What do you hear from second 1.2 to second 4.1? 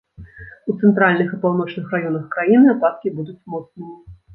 і паўночных раёнах краіны ападкі будуць моцнымі.